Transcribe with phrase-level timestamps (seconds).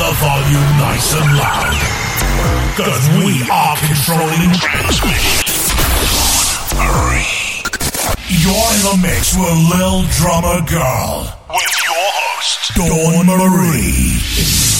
[0.00, 1.76] the volume nice and loud.
[2.74, 5.44] Cause we are controlling transmission.
[8.32, 11.36] You're in the mix with Lil Drummer Girl.
[11.50, 14.79] With your host, Dawn Marie.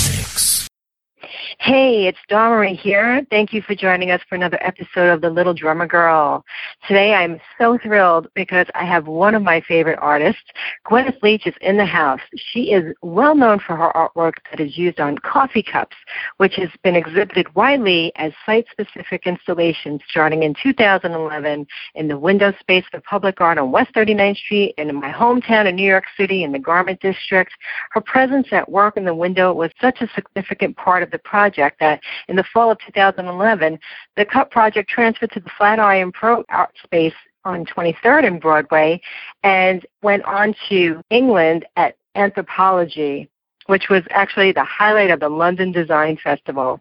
[1.63, 3.27] Hey, it's Marie here.
[3.29, 6.43] Thank you for joining us for another episode of The Little Drummer Girl.
[6.89, 10.41] Today I'm so thrilled because I have one of my favorite artists.
[10.87, 12.21] Gwyneth Leech is in the house.
[12.35, 15.95] She is well known for her artwork that is used on coffee cups,
[16.39, 22.87] which has been exhibited widely as site-specific installations starting in 2011 in the window space
[22.91, 26.43] for public art on West 39th Street and in my hometown of New York City
[26.43, 27.53] in the Garment District.
[27.91, 31.50] Her presence at work in the window was such a significant part of the project
[31.51, 33.79] project that in the fall of 2011,
[34.17, 37.15] the Cup project transferred to the Flatiron Prow Art Space
[37.45, 39.01] on 23rd and Broadway
[39.43, 43.29] and went on to England at Anthropologie,
[43.67, 46.81] which was actually the highlight of the London Design Festival.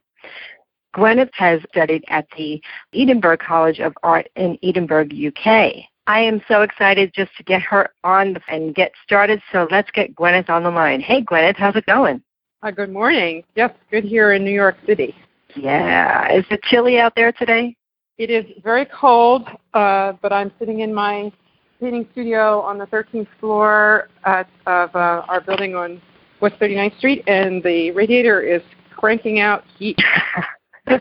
[0.95, 2.61] Gwyneth has studied at the
[2.93, 5.85] Edinburgh College of Art in Edinburgh, UK.
[6.07, 9.41] I am so excited just to get her on and get started.
[9.51, 10.99] So let's get Gwyneth on the line.
[10.99, 12.23] Hey, Gwyneth, how's it going?
[12.61, 13.41] Uh, good morning.
[13.55, 15.15] Yes, good here in New York City.
[15.55, 16.29] Yeah.
[16.33, 17.73] Is it chilly out there today?
[18.17, 21.31] It is very cold, uh, but I'm sitting in my
[21.79, 26.01] painting studio on the 13th floor at, of uh, our building on
[26.41, 28.61] West 39th Street, and the radiator is
[28.93, 29.97] cranking out heat.
[30.87, 30.99] I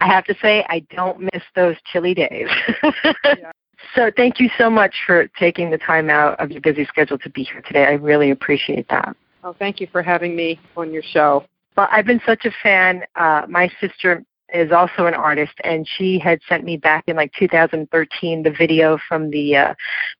[0.00, 2.48] have to say, I don't miss those chilly days.
[3.24, 3.52] yeah.
[3.94, 7.28] So, thank you so much for taking the time out of your busy schedule to
[7.28, 7.84] be here today.
[7.84, 9.14] I really appreciate that.
[9.46, 11.44] Oh, thank you for having me on your show.
[11.76, 13.04] Well, I've been such a fan.
[13.14, 17.30] Uh, my sister is also an artist, and she had sent me back in like
[17.38, 19.74] 2013 the video from the uh,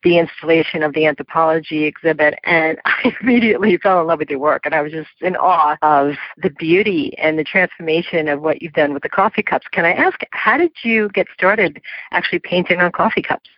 [0.05, 4.63] the installation of the Anthropologie exhibit, and I immediately fell in love with your work,
[4.65, 8.75] and I was just in awe of the beauty and the transformation of what you've
[8.75, 9.67] done with the coffee cups.
[9.73, 13.51] Can I ask, how did you get started actually painting on coffee cups?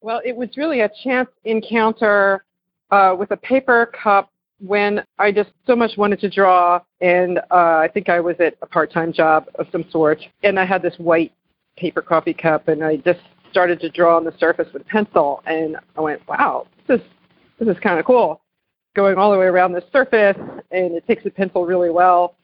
[0.00, 2.44] Well, it was really a chance encounter
[2.90, 7.78] uh, with a paper cup when I just so much wanted to draw, and uh,
[7.78, 10.94] I think I was at a part-time job of some sort, and I had this
[10.98, 11.32] white
[11.76, 13.20] paper coffee cup, and I just
[13.50, 17.06] started to draw on the surface with a pencil, and I went, wow, this is
[17.58, 18.40] this is kind of cool,
[18.96, 20.36] going all the way around the surface,
[20.70, 22.34] and it takes the pencil really well.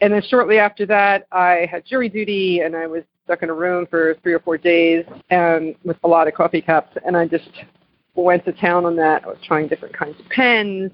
[0.00, 3.54] And then shortly after that, I had jury duty, and I was stuck in a
[3.54, 7.26] room for three or four days, and with a lot of coffee cups, and I
[7.26, 7.50] just
[8.14, 9.24] went to town on that.
[9.24, 10.92] I was trying different kinds of pens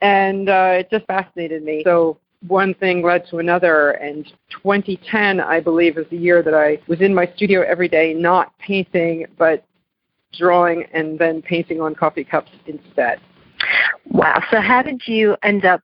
[0.00, 1.82] and uh, it just fascinated me.
[1.84, 6.78] So one thing led to another, and 2010, I believe, is the year that I
[6.86, 9.64] was in my studio every day, not painting, but
[10.32, 13.20] drawing and then painting on coffee cups instead.
[14.06, 14.42] Wow.
[14.50, 15.82] So how did you end up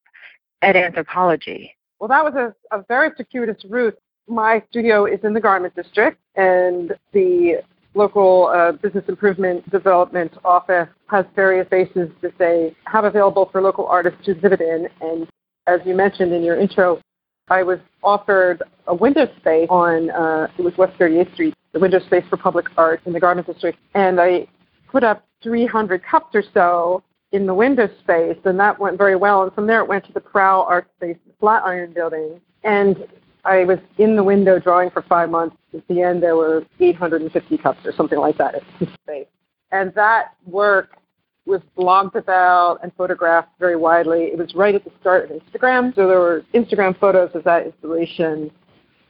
[0.61, 1.71] at Anthropologie?
[1.99, 3.99] Well, that was a, a very circuitous route.
[4.29, 7.63] My studio is in the Garment District, and the
[7.95, 13.87] local uh, business improvement development office has various spaces that they have available for local
[13.87, 14.89] artists to exhibit in.
[15.01, 15.29] And
[15.67, 17.01] as you mentioned in your intro,
[17.49, 21.99] I was offered a window space on, uh, it was West 38th Street, the window
[22.07, 23.79] space for public art in the Garment District.
[23.95, 24.47] And I
[24.91, 27.03] put up 300 cups or so
[27.33, 29.43] in the window space, and that went very well.
[29.43, 32.41] And from there, it went to the Prow Art Space, the Flatiron Building.
[32.63, 33.07] And
[33.45, 35.57] I was in the window drawing for five months.
[35.75, 38.63] At the end, there were 850 cups or something like that.
[39.75, 40.99] And that work
[41.47, 44.25] was blogged about and photographed very widely.
[44.25, 47.67] It was right at the start of Instagram, so there were Instagram photos of that
[47.67, 48.51] installation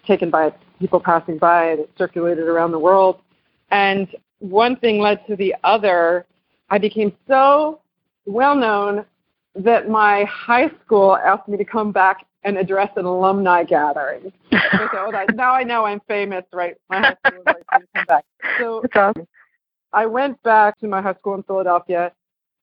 [0.07, 3.19] taken by people passing by that circulated around the world.
[3.71, 6.27] And one thing led to the other.
[6.71, 7.81] I became so
[8.25, 9.05] well known
[9.55, 14.33] that my high school asked me to come back and address an alumni gathering.
[14.51, 16.77] so I, now I know I'm famous, right?
[16.89, 18.25] My high school like, come back.
[18.59, 19.27] So awesome.
[19.93, 22.13] I went back to my high school in Philadelphia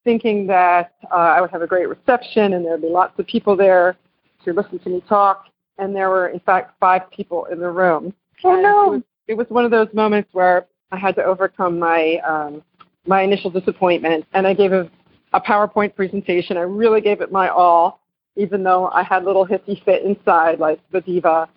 [0.03, 3.27] thinking that uh, I would have a great reception and there would be lots of
[3.27, 3.95] people there
[4.43, 5.45] to listen to me talk.
[5.77, 8.13] And there were, in fact, five people in the room.
[8.43, 8.87] Oh, no.
[8.87, 12.63] It was, it was one of those moments where I had to overcome my um,
[13.05, 14.89] my initial disappointment, and I gave a,
[15.33, 16.57] a PowerPoint presentation.
[16.57, 17.99] I really gave it my all,
[18.35, 21.47] even though I had little hissy fit inside, like the diva.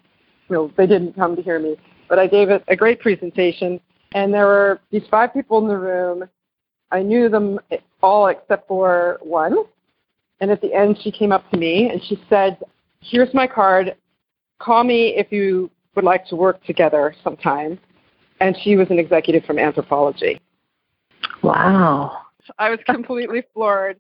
[0.48, 1.76] You know, they didn't come to hear me,
[2.08, 3.80] but I gave it a great presentation.
[4.12, 6.28] And there were these five people in the room.
[6.90, 7.58] I knew them
[8.02, 9.56] all except for one.
[10.40, 12.58] And at the end, she came up to me and she said,
[13.00, 13.96] "Here's my card.
[14.58, 17.78] Call me if you would like to work together sometime."
[18.40, 20.40] And she was an executive from Anthropologie.
[21.42, 22.21] Wow.
[22.58, 23.98] I was completely floored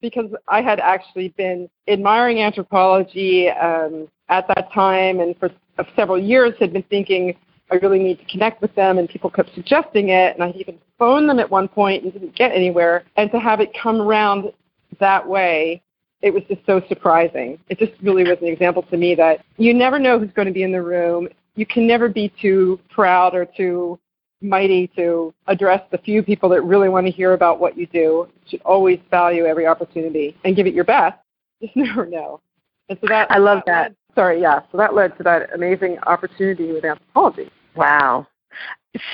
[0.00, 5.50] because I had actually been admiring Anthropologie um, at that time, and for
[5.96, 7.36] several years had been thinking
[7.70, 10.78] I really need to connect with them, and people kept suggesting it, and I even
[10.98, 13.04] phoned them at one point and didn't get anywhere.
[13.16, 14.52] And to have it come around
[15.00, 15.80] that way,
[16.20, 17.58] it was just so surprising.
[17.70, 20.52] It just really was an example to me that you never know who's going to
[20.52, 21.28] be in the room.
[21.54, 23.98] You can never be too proud or too
[24.42, 27.98] mighty to address the few people that really want to hear about what you do.
[27.98, 31.18] You should always value every opportunity and give it your best.
[31.62, 32.40] Just never know.
[32.88, 33.72] And so that I love that.
[33.72, 33.82] that.
[33.82, 34.60] Led, sorry, yeah.
[34.70, 37.50] So that led to that amazing opportunity with Anthropologie.
[37.74, 38.26] Wow.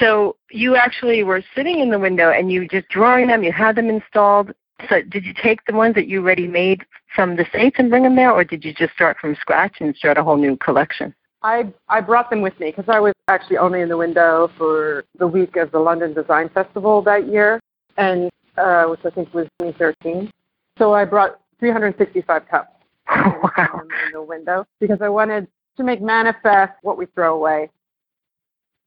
[0.00, 3.76] So you actually were sitting in the window and you just drawing them, you had
[3.76, 4.52] them installed.
[4.88, 6.84] So did you take the ones that you already made
[7.14, 9.94] from the States and bring them there, or did you just start from scratch and
[9.96, 11.14] start a whole new collection?
[11.42, 15.04] I I brought them with me because I was actually only in the window for
[15.18, 17.60] the week of the London Design Festival that year,
[17.96, 20.30] and uh, which I think was 2013.
[20.78, 22.70] So I brought 365 cups
[23.08, 23.82] wow.
[24.06, 25.46] in the window because I wanted
[25.76, 27.70] to make manifest what we throw away.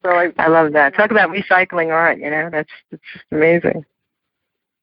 [0.03, 0.95] So I, I love that.
[0.95, 2.17] Talk about recycling art.
[2.19, 3.85] You know, that's that's just amazing.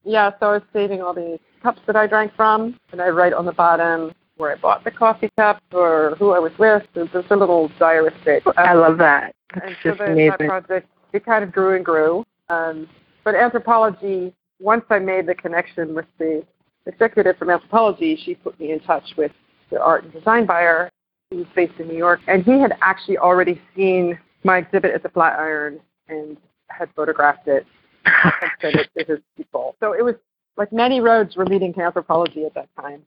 [0.05, 3.33] Yeah, so I was saving all these cups that I drank from, and I write
[3.33, 6.83] on the bottom where I bought the coffee cup or who I was with.
[6.93, 8.47] There's just a little diaristic.
[8.47, 9.35] Um, I love that.
[9.53, 10.35] That's and so just the, amazing.
[10.39, 12.25] that project, it kind of grew and grew.
[12.49, 12.87] Um,
[13.25, 16.43] but Anthropologie, once I made the connection with the
[16.85, 19.33] executive from Anthropologie, she put me in touch with
[19.71, 20.89] the art and design buyer
[21.31, 25.09] who's based in New York, and he had actually already seen my exhibit at the
[25.09, 26.37] Flatiron and
[26.69, 27.67] had photographed it
[28.05, 29.75] and sent it to his people.
[29.79, 30.15] So it was
[30.57, 33.03] like many roads were leading to Anthropologie at that time.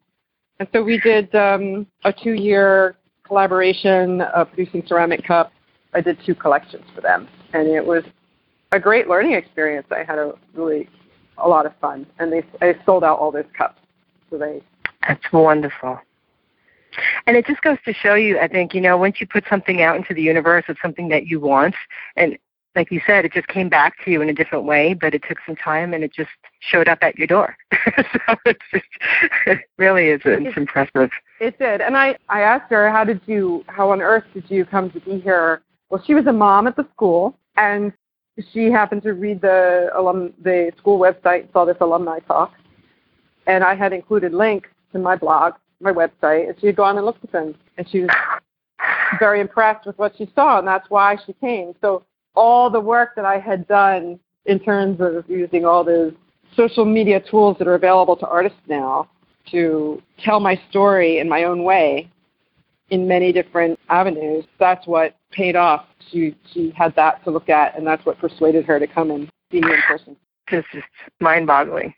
[0.58, 2.96] And so we did um, a two-year
[3.26, 5.52] collaboration of producing ceramic cups.
[5.94, 8.04] I did two collections for them, and it was
[8.72, 9.86] a great learning experience.
[9.90, 10.88] I had a really
[11.38, 13.80] a lot of fun, and they they sold out all those cups.
[14.30, 14.62] So they
[15.06, 15.98] That's wonderful.
[17.26, 19.80] And it just goes to show you, I think, you know, once you put something
[19.80, 21.74] out into the universe of something that you want,
[22.16, 22.38] and
[22.74, 25.22] like you said, it just came back to you in a different way, but it
[25.28, 26.30] took some time and it just
[26.60, 27.56] showed up at your door.
[27.96, 28.84] so it's just,
[29.46, 31.10] it really is it's impressive.
[31.40, 31.80] It did.
[31.80, 35.00] And I, I asked her, how did you, how on earth did you come to
[35.00, 35.62] be here?
[35.90, 37.92] Well, she was a mom at the school, and
[38.52, 42.52] she happened to read the alum, the school website, saw this alumni talk,
[43.46, 47.04] and I had included links to my blog, my website, and she had gone and
[47.04, 48.10] looked at them, and she was
[49.18, 51.74] very impressed with what she saw, and that's why she came.
[51.82, 56.12] So all the work that I had done in terms of using all those
[56.56, 59.08] social media tools that are available to artists now
[59.50, 62.10] to tell my story in my own way
[62.90, 65.86] in many different avenues, that's what paid off.
[66.10, 69.30] She she had that to look at and that's what persuaded her to come and
[69.50, 70.16] see me in person.
[70.48, 70.86] It's just
[71.20, 71.94] mind boggling.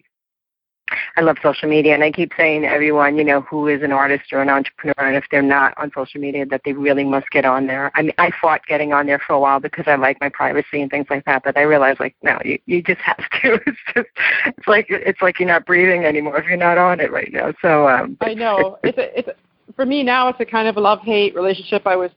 [1.17, 3.93] I love social media, and I keep saying to everyone, you know, who is an
[3.93, 7.31] artist or an entrepreneur, and if they're not on social media, that they really must
[7.31, 7.91] get on there.
[7.95, 10.83] I mean, I fought getting on there for a while because I like my privacy
[10.83, 13.55] and things like that, but I realized, like, no, you you just have to.
[13.67, 14.09] It's just,
[14.47, 17.53] it's like it's like you're not breathing anymore if you're not on it right now.
[17.63, 19.35] So um, I know it's a, it's a,
[19.75, 20.29] for me now.
[20.29, 21.87] It's a kind of a love hate relationship.
[21.87, 22.11] I was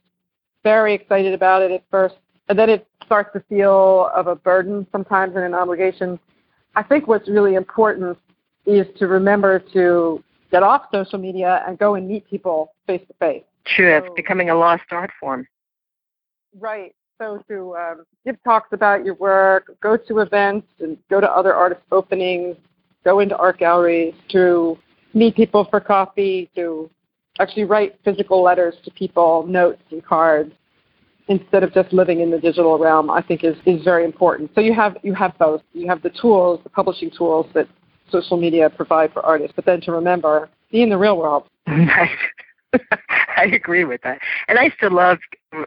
[0.64, 2.16] very excited about it at first,
[2.50, 6.20] and then it starts to feel of a burden sometimes and an obligation.
[6.76, 8.18] I think what's really important
[8.68, 13.14] is to remember to get off social media and go and meet people face to
[13.16, 13.44] face.
[13.66, 15.48] True, it's becoming a lost art form.
[16.58, 16.94] Right.
[17.20, 21.54] So to um, give talks about your work, go to events and go to other
[21.54, 22.56] artist openings,
[23.04, 24.78] go into art galleries, to
[25.14, 26.90] meet people for coffee, to
[27.40, 30.54] actually write physical letters to people, notes and cards,
[31.28, 34.52] instead of just living in the digital realm, I think is, is very important.
[34.56, 35.62] So you have you have both.
[35.74, 37.68] You have the tools, the publishing tools that
[38.10, 41.46] social media provide for artists, but then to remember, be in the real world.
[41.68, 44.20] I agree with that.
[44.48, 45.20] And I still love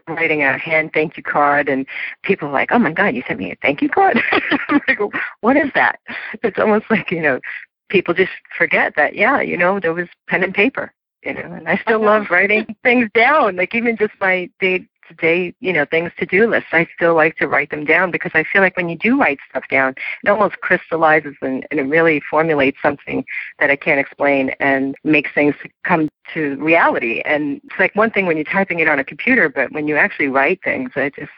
[0.07, 1.87] writing a hand thank you card, and
[2.23, 4.19] people are like, oh my God, you sent me a thank you card?
[4.69, 4.99] I'm like,
[5.41, 5.99] what is that?
[6.43, 7.41] It's almost like, you know,
[7.89, 10.93] people just forget that, yeah, you know, there was pen and paper,
[11.25, 15.55] you know, and I still love writing things down, like even just my day day,
[15.61, 16.69] you know, things to do lists.
[16.73, 19.39] I still like to write them down because I feel like when you do write
[19.49, 23.25] stuff down, it almost crystallizes and, and it really formulates something
[23.59, 27.23] that I can't explain and makes things come to reality.
[27.25, 29.97] And it's like one thing when you're typing it on a computer, but when you
[29.97, 31.31] actually write things, I just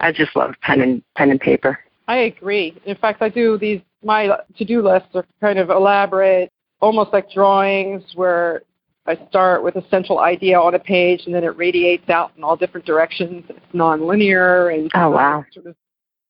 [0.00, 1.78] I just love pen and pen and paper.
[2.08, 2.76] I agree.
[2.84, 6.50] In fact, I do these my to-do lists are kind of elaborate,
[6.80, 8.62] almost like drawings where
[9.06, 12.44] I start with a central idea on a page and then it radiates out in
[12.44, 13.44] all different directions.
[13.48, 15.76] It's nonlinear and oh wow, sort of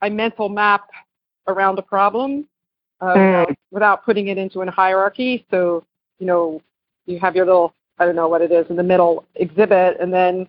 [0.01, 0.89] I mental map
[1.49, 2.47] around a problem
[3.01, 3.41] uh, Mm.
[3.41, 5.45] without, without putting it into a hierarchy.
[5.51, 5.85] So
[6.19, 6.63] you know,
[7.07, 10.13] you have your little, I don't know what it is, in the middle exhibit, and
[10.13, 10.47] then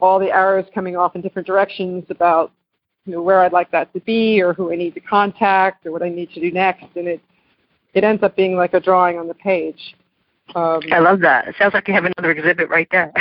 [0.00, 2.50] all the arrows coming off in different directions about,
[3.06, 5.92] you know, where I'd like that to be, or who I need to contact, or
[5.92, 7.20] what I need to do next, and it
[7.94, 9.94] it ends up being like a drawing on the page.
[10.54, 11.48] Um, I love that.
[11.48, 13.12] It sounds like you have another exhibit right there.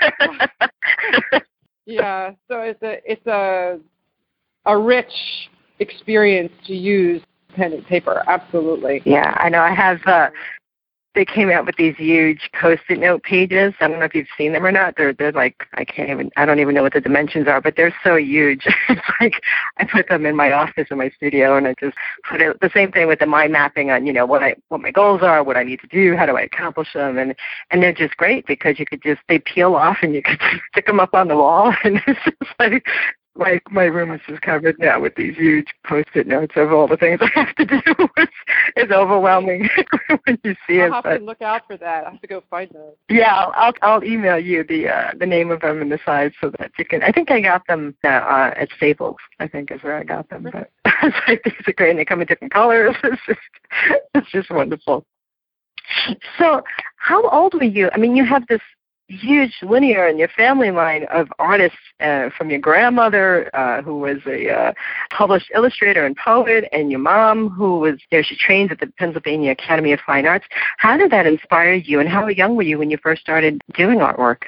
[1.86, 3.78] yeah, so it's a it's a
[4.66, 5.12] a rich
[5.78, 7.22] experience to use
[7.54, 8.22] pen and paper.
[8.26, 9.02] Absolutely.
[9.04, 9.60] Yeah, I know.
[9.60, 10.30] I have uh,
[11.14, 13.72] they came out with these huge post-it note pages.
[13.80, 14.96] I don't know if you've seen them or not.
[14.96, 17.76] They're they're like I can't even I don't even know what the dimensions are, but
[17.76, 18.66] they're so huge.
[18.88, 19.34] it's like
[19.78, 21.96] I put them in my office in my studio, and I just
[22.28, 24.80] put it the same thing with the mind mapping on you know what I what
[24.80, 27.34] my goals are, what I need to do, how do I accomplish them, and
[27.70, 30.40] and they're just great because you could just they peel off and you could
[30.72, 32.86] stick them up on the wall, and it's just like
[33.36, 36.96] my my room is just covered now with these huge post-it notes of all the
[36.96, 38.08] things I have to do.
[38.16, 38.32] it's,
[38.76, 39.68] it's overwhelming
[40.24, 40.88] when you see I'll it.
[40.88, 42.06] I'll have but, to look out for that.
[42.06, 42.94] I have to go find those.
[43.08, 46.32] Yeah, I'll I'll, I'll email you the uh, the name of them and the size
[46.40, 47.02] so that you can.
[47.02, 49.16] I think I got them uh, uh, at Staples.
[49.40, 50.48] I think is where I got them.
[50.52, 50.70] But
[51.02, 51.90] it's like these are great.
[51.90, 52.94] And they come in different colors.
[53.04, 53.40] It's just
[54.14, 55.04] it's just wonderful.
[56.38, 56.62] So,
[56.96, 57.90] how old were you?
[57.92, 58.60] I mean, you have this
[59.08, 64.16] huge linear in your family line of artists uh, from your grandmother uh, who was
[64.26, 64.72] a uh,
[65.10, 68.86] published illustrator and poet and your mom who was you know she trained at the
[68.98, 70.46] Pennsylvania Academy of Fine Arts
[70.78, 73.98] how did that inspire you and how young were you when you first started doing
[73.98, 74.44] artwork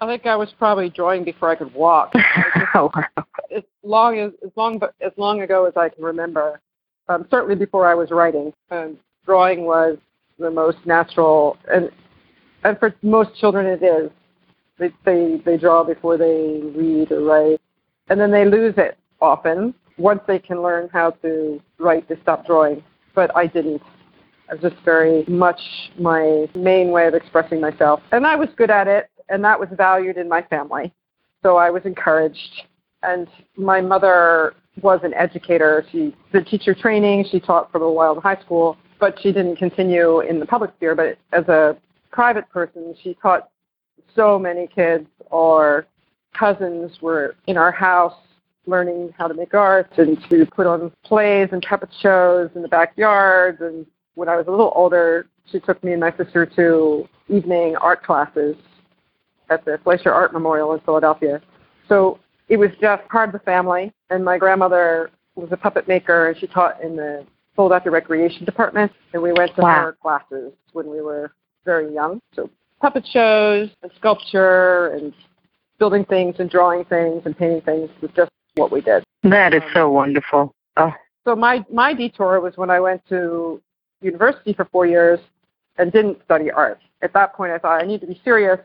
[0.00, 2.12] I think I was probably drawing before I could walk.
[2.74, 3.24] oh, wow.
[3.54, 6.60] As long as as long as long ago as I can remember,
[7.08, 8.96] um, certainly before I was writing, um,
[9.26, 9.98] drawing was
[10.38, 11.90] the most natural and
[12.68, 14.10] and for most children it is.
[14.78, 17.60] They, they they draw before they read or write,
[18.08, 19.74] and then they lose it often.
[19.96, 22.82] Once they can learn how to write, they stop drawing.
[23.14, 23.82] But I didn't.
[24.48, 25.60] I was just very much
[25.98, 29.68] my main way of expressing myself, and I was good at it, and that was
[29.76, 30.92] valued in my family.
[31.42, 32.62] So I was encouraged.
[33.02, 35.84] And my mother was an educator.
[35.92, 37.26] She did teacher training.
[37.30, 40.72] She taught for a while in high school, but she didn't continue in the public
[40.76, 40.96] sphere.
[40.96, 41.76] But as a
[42.10, 43.50] private person, she taught
[44.14, 45.06] so many kids.
[45.32, 45.86] Our
[46.34, 48.14] cousins were in our house
[48.66, 52.68] learning how to make art and to put on plays and puppet shows in the
[52.68, 53.60] backyard.
[53.60, 57.76] And when I was a little older, she took me and my sister to evening
[57.76, 58.56] art classes
[59.50, 61.40] at the Fleisher Art Memorial in Philadelphia.
[61.88, 63.92] So it was just part of the family.
[64.10, 67.24] And my grandmother was a puppet maker, and she taught in the
[67.56, 68.92] Philadelphia Recreation Department.
[69.12, 69.84] And we went to Wow.
[69.84, 71.32] her classes when we were
[71.68, 72.18] very young.
[72.34, 72.48] So
[72.80, 75.12] puppet shows and sculpture and
[75.78, 79.04] building things and drawing things and painting things was just what we did.
[79.24, 80.92] that is so wonderful oh
[81.24, 83.60] So my my detour was when I went to
[84.00, 85.20] university for four years
[85.76, 86.78] and didn't study art.
[87.02, 88.58] At that point, I thought I need to be serious.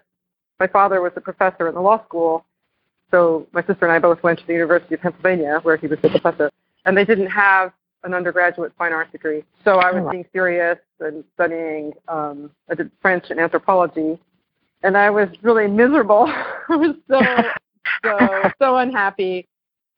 [0.63, 2.45] My father was a professor in the law school,
[3.11, 5.99] so my sister and I both went to the University of Pennsylvania, where he was
[6.03, 6.49] a professor,
[6.85, 7.73] and they didn't have
[8.05, 9.41] an undergraduate fine arts degree.
[9.65, 11.93] So I was Oh, being serious and studying.
[12.07, 14.19] Um, I did French and anthropology,
[14.83, 16.25] and I was really miserable.
[16.69, 17.21] I was so
[18.03, 19.47] so so unhappy.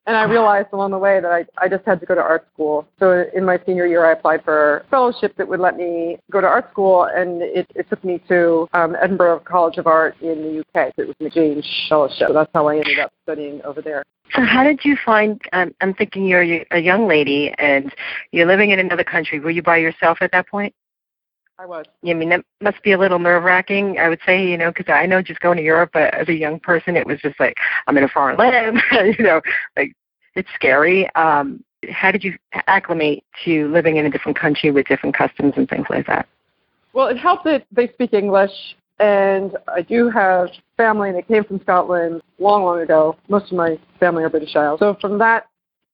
[0.08, 2.48] And I realized along the way that I, I just had to go to art
[2.54, 2.88] school.
[3.00, 6.42] So in my senior year, I applied for a fellowship that would let me go
[6.42, 10.44] to art school, and it, it took me to um, Edinburgh College of Art in
[10.44, 10.94] the UK.
[10.96, 12.28] It was an exchange fellowship.
[12.28, 14.04] So that's how I ended up studying over there.
[14.36, 15.42] So how did you find?
[15.54, 17.92] Um, I'm thinking you're a a young lady and
[18.32, 19.40] you're living in another country.
[19.40, 20.74] Were you by yourself at that point?
[21.58, 21.86] I was.
[22.02, 23.98] Yeah, I mean, that must be a little nerve wracking.
[23.98, 26.34] I would say, you know, because I know just going to Europe uh, as a
[26.34, 27.56] young person, it was just like
[27.88, 28.82] I'm in a foreign land.
[29.18, 29.42] you know,
[29.78, 29.94] like
[30.36, 31.10] it's scary.
[31.16, 32.36] Um, how did you
[32.68, 36.28] acclimate to living in a different country with different customs and things like that?
[36.94, 38.52] Well, it helped that they speak English,
[39.00, 43.18] and I do have family that came from Scotland long, long ago.
[43.30, 44.80] Most of my family are British Isles.
[44.80, 45.48] So from that,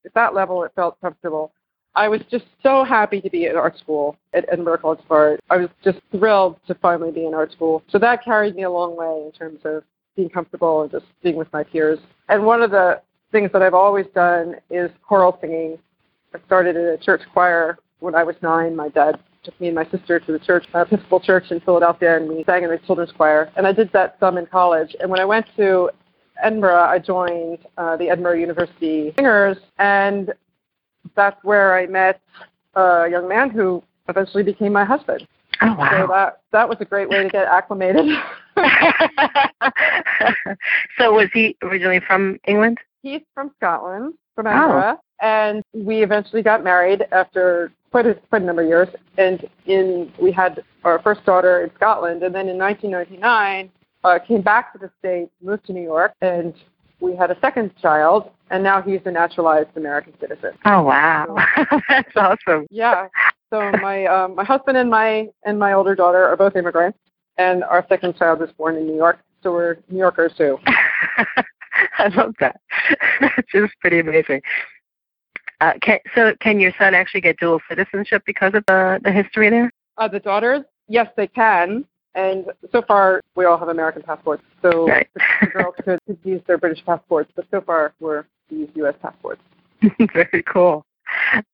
[0.06, 1.52] at that level, it felt comfortable.
[1.96, 5.40] I was just so happy to be at art school at Edinburgh College of Art.
[5.50, 7.84] I was just thrilled to finally be in art school.
[7.90, 9.84] So that carried me a long way in terms of
[10.16, 12.00] being comfortable and just being with my peers.
[12.30, 15.78] And one of the things that I've always done is choral singing.
[16.34, 18.76] I started in a church choir when I was nine.
[18.76, 22.16] My dad took me and my sister to the church, uh, Episcopal Church in Philadelphia,
[22.18, 23.52] and we sang in the children's choir.
[23.58, 24.96] And I did that some in college.
[25.00, 25.90] And when I went to
[26.42, 30.34] Edinburgh, I joined uh, the Edinburgh University Singers, and
[31.16, 32.22] that's where I met
[32.76, 35.28] a young man who eventually became my husband.
[35.62, 36.08] Oh So wow!
[36.08, 38.06] that that was a great way to get acclimated.
[40.98, 42.78] so was he originally from England?
[43.04, 44.50] He's from Scotland, from Oh.
[44.52, 48.88] Edinburgh, and we eventually got married after quite a, quite a number of years.
[49.18, 53.70] And in we had our first daughter in Scotland, and then in 1999
[54.04, 56.54] uh, came back to the States, moved to New York, and
[57.02, 60.52] we had a second child, and now he's a naturalized American citizen.
[60.66, 61.36] Oh wow,
[61.90, 62.68] that's awesome.
[62.70, 63.08] Yeah.
[63.50, 67.00] So my um, my husband and my and my older daughter are both immigrants,
[67.38, 70.58] and our second child was born in New York, so we're New Yorkers too.
[71.98, 72.62] I love that.
[73.20, 74.42] That's just pretty amazing.
[75.60, 79.50] Uh, can, so, can your son actually get dual citizenship because of the the history
[79.50, 79.72] there?
[79.98, 81.86] Uh, the daughters, yes, they can.
[82.16, 84.44] And so far, we all have American passports.
[84.62, 85.08] So Right.
[85.42, 88.96] the girls could, could use their British passports, but so far we're we use U.S.
[89.02, 89.42] passports.
[90.14, 90.86] Very cool.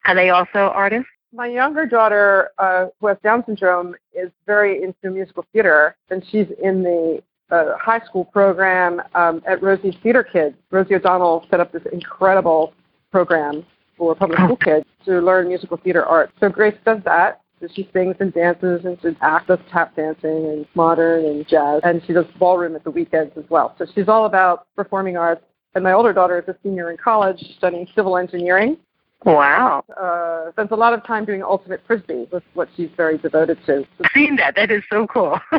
[0.06, 1.08] Are they also artists?
[1.34, 6.48] My younger daughter, uh, who has Down syndrome, is very into musical theater, and she's
[6.64, 7.22] in the
[7.52, 10.56] uh, high school program um, at Rosie's Theater Kids.
[10.72, 12.74] Rosie O'Donnell set up this incredible
[13.12, 13.66] program
[13.98, 16.32] for public school kids to learn musical theater art.
[16.40, 17.42] So Grace does that.
[17.74, 22.02] She sings and dances and she acts, does tap dancing and modern and jazz, and
[22.06, 23.76] she does ballroom at the weekends as well.
[23.78, 25.42] So she's all about performing arts.
[25.76, 28.78] And my older daughter is a senior in college studying civil engineering
[29.26, 29.84] Wow.
[30.00, 32.28] uh, spends a lot of time doing ultimate frisbee.
[32.32, 33.82] That's what she's very devoted to.
[33.82, 34.56] So, I've seen that.
[34.56, 35.40] That is so cool.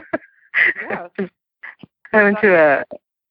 [0.91, 1.09] yeah,
[2.13, 2.85] I went to a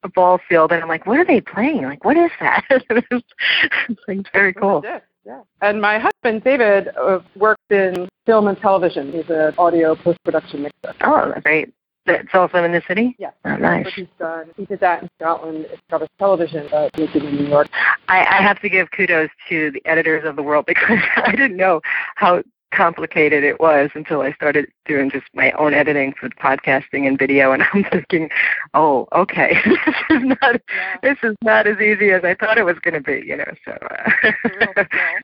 [0.03, 1.83] a ball field and I'm like, what are they playing?
[1.83, 2.63] Like, what is that?
[2.69, 4.83] it's like very cool.
[5.27, 5.41] Yeah.
[5.61, 9.11] And my husband David uh, works in film and television.
[9.11, 10.95] He's an audio post production mixer.
[11.01, 11.73] Oh, great.
[12.05, 13.13] That's also in the city?
[13.19, 13.31] Yeah.
[13.43, 13.85] Oh, nice.
[13.93, 14.45] he's done.
[14.55, 15.65] He did that in Scotland.
[15.69, 17.67] It's Scottish television, but he's in New York.
[18.07, 21.57] I, I have to give kudos to the editors of the world because I didn't
[21.57, 21.81] know
[22.15, 22.41] how
[22.73, 27.17] complicated it was until I started doing just my own editing for the podcasting and
[27.17, 28.29] video and I'm thinking,
[28.73, 29.57] Oh, okay.
[29.65, 30.97] this is not Yeah.
[31.01, 33.71] this is not as easy as I thought it was gonna be, you know, so
[33.71, 35.17] uh, It's a real skill.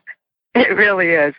[0.54, 1.34] it really is.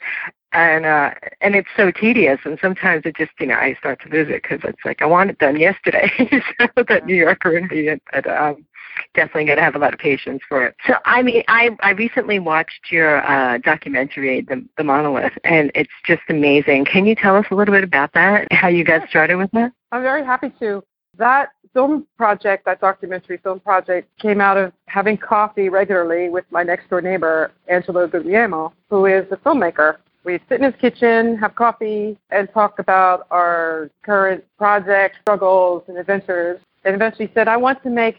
[0.56, 4.10] And uh and it's so tedious and sometimes it just you know I start to
[4.10, 6.10] lose it because it's like I want it done yesterday
[6.58, 8.66] so that New Yorker in me but um
[9.14, 10.76] definitely going to have a lot of patience for it.
[10.88, 15.91] So I mean, I I recently watched your uh, documentary, the the Monolith, and it's
[16.06, 16.86] just amazing.
[16.86, 18.48] Can you tell us a little bit about that?
[18.52, 19.72] How you got started with that?
[19.91, 20.84] I'm very happy to.
[21.18, 26.63] That film project, that documentary film project, came out of having coffee regularly with my
[26.63, 29.98] next door neighbor, Angelo Guglielmo, who is a filmmaker.
[30.26, 35.98] We'd sit in his kitchen, have coffee, and talk about our current projects, struggles, and
[35.98, 36.60] adventures.
[36.84, 38.18] And eventually said, I want to make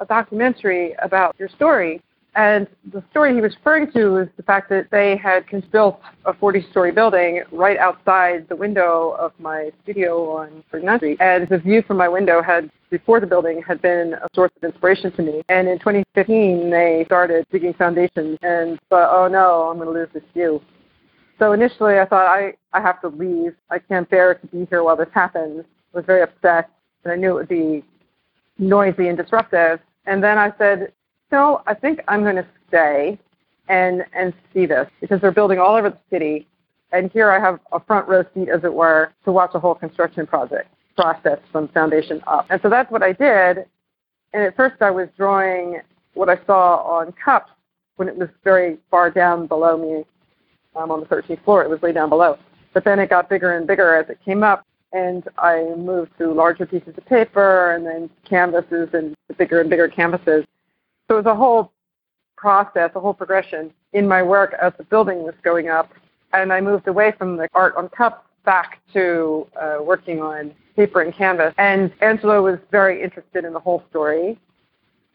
[0.00, 2.02] a documentary about your story.
[2.34, 6.34] And the story he was referring to was the fact that they had built a
[6.34, 11.18] 40 story building right outside the window of my studio on Ferdinand Street.
[11.20, 14.62] And the view from my window had, before the building, had been a source of
[14.62, 15.42] inspiration to me.
[15.48, 20.08] And in 2015, they started digging foundations and thought, oh no, I'm going to lose
[20.12, 20.62] this view.
[21.38, 23.54] So initially, I thought, I, I have to leave.
[23.70, 25.64] I can't bear to be here while this happens.
[25.94, 26.70] I was very upset,
[27.04, 27.84] and I knew it would be
[28.58, 29.80] noisy and disruptive.
[30.06, 30.92] And then I said,
[31.30, 33.18] no, I think I'm going to stay
[33.68, 36.46] and and see this because they're building all over the city,
[36.92, 39.74] and here I have a front row seat, as it were, to watch a whole
[39.74, 42.46] construction project process from foundation up.
[42.50, 43.66] And so that's what I did.
[44.32, 45.80] And at first, I was drawing
[46.14, 47.52] what I saw on cups
[47.96, 50.04] when it was very far down below me
[50.78, 51.62] um, on the 13th floor.
[51.62, 52.38] It was way down below.
[52.72, 56.32] But then it got bigger and bigger as it came up, and I moved to
[56.32, 60.44] larger pieces of paper and then canvases and bigger and bigger canvases.
[61.08, 61.72] So it was a whole
[62.36, 65.92] process, a whole progression in my work as the building was going up.
[66.32, 71.00] And I moved away from the art on cups back to uh, working on paper
[71.00, 71.54] and canvas.
[71.58, 74.38] And Angelo was very interested in the whole story.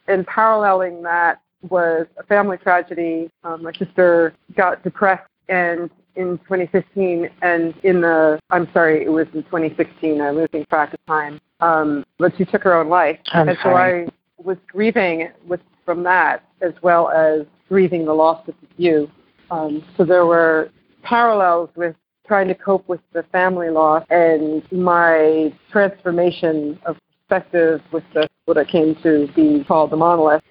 [0.07, 3.29] And paralleling that was a family tragedy.
[3.43, 9.27] Um, my sister got depressed and in 2015 and in the, I'm sorry, it was
[9.33, 13.19] in 2016, I'm losing track of time, um, but she took her own life.
[13.31, 14.05] I'm and sorry.
[14.05, 19.09] so I was grieving with, from that as well as grieving the loss of you.
[19.49, 20.69] Um, so there were
[21.01, 21.95] parallels with
[22.27, 28.57] trying to cope with the family loss and my transformation of perspective with the, what
[28.57, 30.43] I came to be called the monolith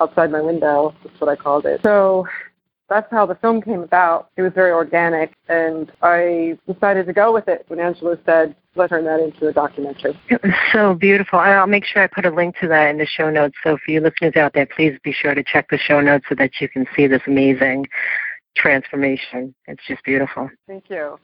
[0.00, 0.94] outside my window.
[1.04, 1.80] That's what I called it.
[1.84, 2.26] So
[2.88, 4.30] that's how the film came about.
[4.36, 8.90] It was very organic, and I decided to go with it when Angelo said, let's
[8.90, 10.18] turn that into a documentary.
[10.28, 11.40] It was so beautiful.
[11.40, 13.56] And I'll make sure I put a link to that in the show notes.
[13.62, 16.34] So for you listeners out there, please be sure to check the show notes so
[16.36, 17.86] that you can see this amazing
[18.56, 19.54] transformation.
[19.66, 20.48] It's just beautiful.
[20.66, 21.18] Thank you.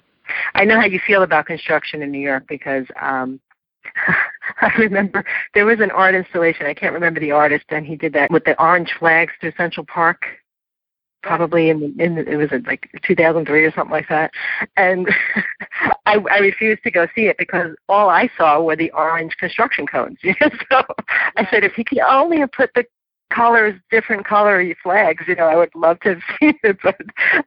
[0.54, 3.40] I know how you feel about construction in New York because um
[4.60, 6.66] I remember there was an art installation.
[6.66, 9.84] I can't remember the artist, and he did that with the orange flags through Central
[9.86, 10.24] Park.
[11.24, 14.30] Probably in, the, in the, it was in like 2003 or something like that,
[14.76, 15.08] and
[16.06, 19.86] I, I refused to go see it because all I saw were the orange construction
[19.86, 20.18] cones.
[20.22, 20.82] so
[21.36, 22.84] I said, if he could only have put the
[23.30, 25.24] colors, different color flags.
[25.26, 27.00] You know, I would love to have seen it, but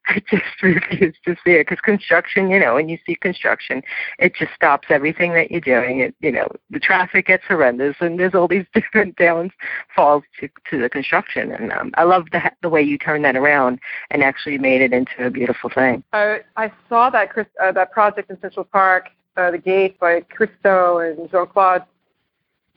[0.08, 3.82] I just refuse to see it because construction, you know, when you see construction,
[4.20, 6.00] it just stops everything that you're doing.
[6.02, 10.82] It, you know, the traffic gets horrendous, and there's all these different downfalls to to
[10.82, 11.52] the construction.
[11.52, 13.80] And um, I love the the way you turned that around
[14.12, 16.04] and actually made it into a beautiful thing.
[16.13, 20.22] I I saw that Chris uh, that project in Central Park, uh, the Gate by
[20.22, 21.84] Christo and Jeanne-Claude.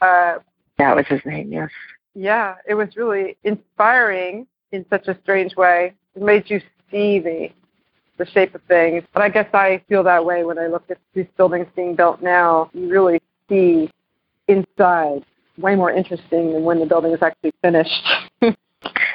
[0.01, 0.39] Uh,
[0.79, 1.71] that was his name, yes
[2.15, 5.95] yeah, it was really inspiring in such a strange way.
[6.15, 7.51] It made you see the
[8.19, 9.03] the shape of things.
[9.15, 12.23] But I guess I feel that way when I look at these buildings being built
[12.23, 12.71] now.
[12.75, 13.91] You really see
[14.47, 15.25] inside
[15.59, 18.07] way more interesting than when the building is actually finished.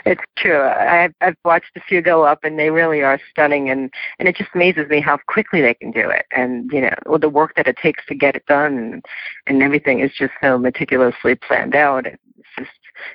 [0.06, 0.62] it's true.
[0.62, 4.36] I've I've watched a few go up, and they really are stunning, and and it
[4.36, 7.68] just amazes me how quickly they can do it, and you know the work that
[7.68, 9.06] it takes to get it done, and
[9.48, 12.06] and everything is just so meticulously planned out.
[12.06, 12.18] Just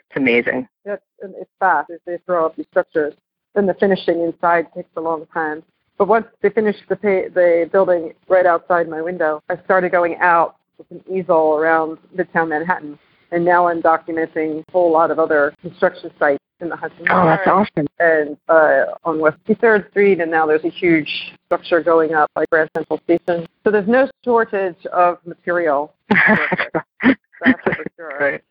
[0.08, 0.68] it's amazing.
[0.84, 1.90] It's, it's fast.
[2.06, 3.14] They throw up these structures.
[3.54, 5.62] Then the finishing inside takes a long time.
[5.98, 10.16] But once they finished the pay, the building right outside my window, I started going
[10.20, 12.98] out with an easel around Midtown Manhattan,
[13.32, 17.26] and now I'm documenting a whole lot of other construction sites in the Hudson Oh,
[17.26, 17.86] that's awesome.
[17.98, 22.44] And uh, on West 53rd Street, and now there's a huge structure going up by
[22.50, 23.46] Grand Central Station.
[23.64, 25.94] So there's no shortage of material.
[26.10, 28.18] That's for sure.
[28.18, 28.42] Right.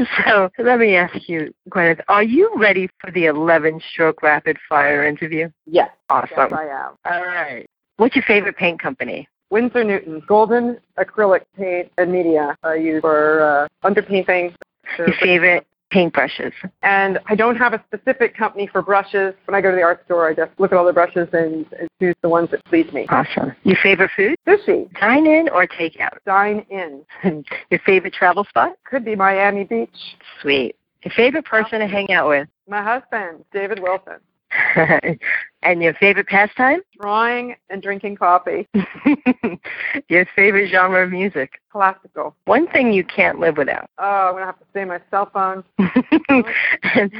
[0.26, 5.04] So let me ask you, Gwyneth, are you ready for the 11 stroke rapid fire
[5.06, 5.50] interview?
[5.66, 5.90] Yes.
[6.08, 6.30] Awesome.
[6.36, 6.92] Yes, I am.
[7.04, 7.66] All right.
[7.96, 9.28] What's your favorite paint company?
[9.50, 14.54] Winsor Newton, golden acrylic paint and media I use for uh, underpainting.
[14.98, 16.52] Your favorite paintbrushes?
[16.82, 19.34] And I don't have a specific company for brushes.
[19.44, 21.66] When I go to the art store, I just look at all the brushes and,
[21.78, 23.06] and choose the ones that please me.
[23.08, 23.54] Awesome.
[23.64, 24.36] Your favorite food?
[24.46, 24.90] Sushi.
[25.00, 26.18] Dine in or take out?
[26.26, 27.04] Dine in.
[27.70, 28.72] Your favorite travel spot?
[28.84, 30.16] Could be Miami Beach.
[30.40, 30.76] Sweet.
[31.04, 32.48] Your favorite person to hang out with?
[32.68, 34.18] My husband, David Wilson.
[35.62, 36.80] and your favorite pastime?
[37.00, 38.68] Drawing and drinking coffee.
[40.08, 41.60] your favorite genre of music?
[41.70, 42.34] Classical.
[42.46, 43.88] One thing you can't live without?
[43.98, 45.64] Oh, I'm going to have to say my cell phone.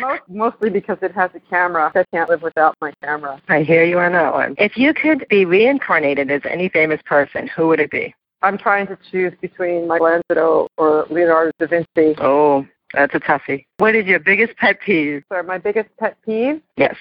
[0.00, 1.92] Most, mostly because it has a camera.
[1.94, 3.40] I can't live without my camera.
[3.48, 4.54] I hear you on that one.
[4.58, 8.14] If you could be reincarnated as any famous person, who would it be?
[8.42, 12.14] I'm trying to choose between Michelangelo or Leonardo da Vinci.
[12.20, 13.66] Oh, that's a toughie.
[13.78, 15.22] What is your biggest pet peeve?
[15.30, 16.60] So my biggest pet peeve?
[16.76, 16.96] Yes.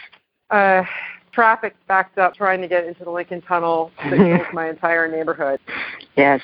[0.49, 0.83] Uh,
[1.31, 5.59] traffic backed up trying to get into the Lincoln Tunnel that fills my entire neighborhood.
[6.17, 6.41] Yes,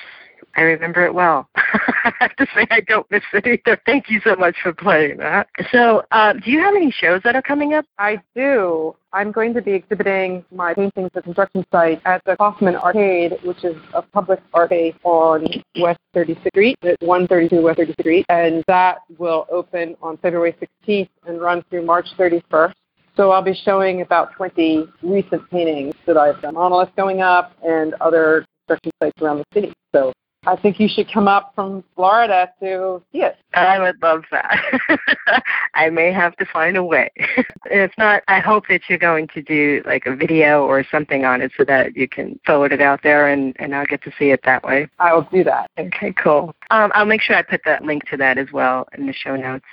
[0.56, 1.48] I remember it well.
[1.56, 3.78] I have to say I don't miss it either.
[3.84, 5.48] Thank you so much for playing that.
[5.70, 7.84] So, uh, do you have any shows that are coming up?
[7.98, 8.94] I do.
[9.12, 13.64] I'm going to be exhibiting my paintings at construction site at the Kaufman Arcade, which
[13.64, 15.46] is a public arcade on
[15.78, 20.54] West 36th Street, at 132 West 36th Street, and that will open on February
[20.86, 22.74] 16th and run through March 31st.
[23.16, 27.94] So I'll be showing about 20 recent paintings that I've done, monoliths going up and
[27.94, 29.72] other construction sites around the city.
[29.94, 30.12] So
[30.46, 33.36] I think you should come up from Florida to see it.
[33.54, 35.42] I would love that.
[35.74, 37.10] I may have to find a way.
[37.66, 41.42] if not, I hope that you're going to do like a video or something on
[41.42, 44.30] it so that you can forward it out there and, and I'll get to see
[44.30, 44.88] it that way.
[44.98, 45.70] I will do that.
[45.78, 46.54] Okay, cool.
[46.70, 49.34] Um, I'll make sure I put that link to that as well in the show
[49.34, 49.64] notes.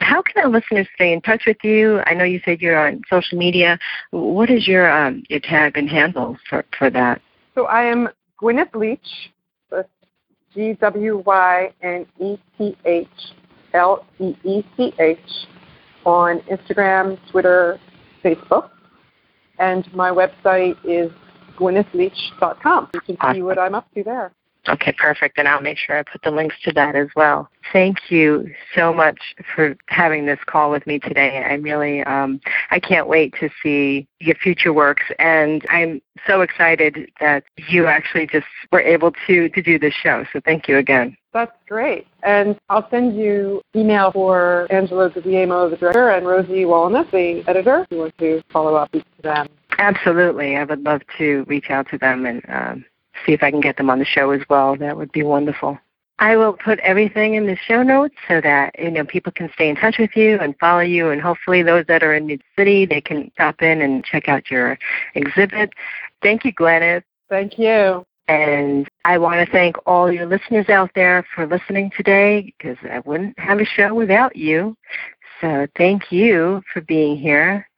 [0.00, 2.00] How can our listeners stay in touch with you?
[2.06, 3.78] I know you said you're on social media.
[4.10, 7.20] What is your um, your tag and handle for, for that?
[7.54, 8.08] So I am
[8.40, 9.32] Gwyneth Leech.
[10.54, 13.08] G W Y N E T H
[13.72, 15.18] L E E C H
[16.04, 17.80] on Instagram, Twitter,
[18.22, 18.70] Facebook.
[19.58, 21.10] And my website is
[21.56, 22.90] gwynethleech.com.
[22.94, 24.32] You can see what I'm up to there.
[24.68, 25.38] Okay, perfect.
[25.38, 27.48] And I'll make sure I put the links to that as well.
[27.72, 29.18] Thank you so much
[29.54, 31.44] for having this call with me today.
[31.48, 37.10] I really, um, I can't wait to see your future works, and I'm so excited
[37.20, 40.24] that you actually just were able to to do this show.
[40.32, 41.16] So thank you again.
[41.32, 42.06] That's great.
[42.22, 47.80] And I'll send you email for Angelo Guglielmo, the director, and Rosie Wallness, the editor,
[47.80, 49.48] if you want to follow up with them.
[49.78, 52.84] Absolutely, I would love to reach out to them and um,
[53.24, 54.76] see if I can get them on the show as well.
[54.76, 55.78] That would be wonderful.
[56.18, 59.68] I will put everything in the show notes so that you know people can stay
[59.68, 62.86] in touch with you and follow you, and hopefully those that are in New City
[62.86, 64.78] they can stop in and check out your
[65.14, 65.72] exhibit.
[66.22, 67.02] Thank you, Gwyneth.
[67.28, 68.06] Thank you.
[68.28, 73.00] And I want to thank all your listeners out there for listening today because I
[73.00, 74.76] wouldn't have a show without you.
[75.40, 77.68] So thank you for being here.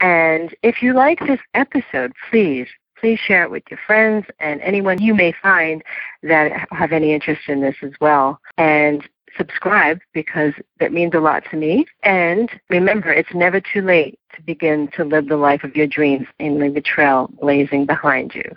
[0.00, 2.66] And if you like this episode, please,
[3.00, 5.82] please share it with your friends and anyone you may find
[6.22, 8.40] that have any interest in this as well.
[8.58, 9.06] And
[9.36, 11.86] subscribe because that means a lot to me.
[12.02, 16.26] And remember, it's never too late to begin to live the life of your dreams
[16.40, 18.50] and leave a trail blazing behind you.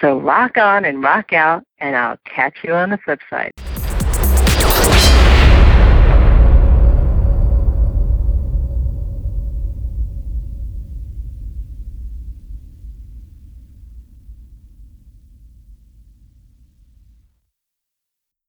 [0.00, 3.52] So rock on and rock out, and I'll catch you on the flip side.